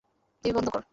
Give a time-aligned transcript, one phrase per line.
[0.43, 0.81] TV বন্ধ কর।